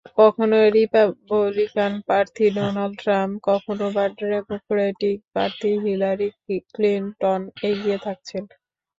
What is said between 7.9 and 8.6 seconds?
থাকছেন।